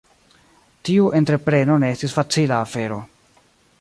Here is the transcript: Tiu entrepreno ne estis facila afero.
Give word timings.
Tiu 0.87 1.11
entrepreno 1.19 1.75
ne 1.83 1.91
estis 1.97 2.17
facila 2.19 2.59
afero. 2.69 2.99